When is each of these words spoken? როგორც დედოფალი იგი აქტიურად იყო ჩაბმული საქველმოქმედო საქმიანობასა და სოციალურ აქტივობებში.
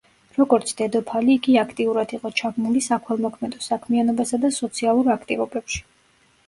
როგორც 0.35 0.71
დედოფალი 0.79 1.35
იგი 1.39 1.57
აქტიურად 1.63 2.13
იყო 2.19 2.31
ჩაბმული 2.41 2.83
საქველმოქმედო 2.89 3.63
საქმიანობასა 3.69 4.43
და 4.47 4.53
სოციალურ 4.61 5.17
აქტივობებში. 5.21 5.89